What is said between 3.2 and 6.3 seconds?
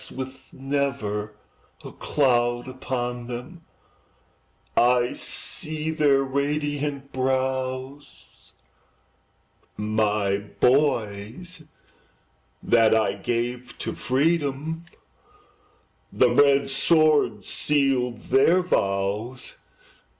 them, I see their